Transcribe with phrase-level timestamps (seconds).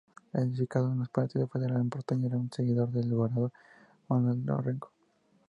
[0.33, 3.51] Identificado con el partido federal porteño, era un seguidor del gobernador
[4.09, 4.89] Manuel Dorrego.